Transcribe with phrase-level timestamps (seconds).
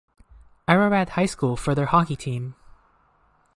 [0.67, 2.55] Ararat High School for their hockey team.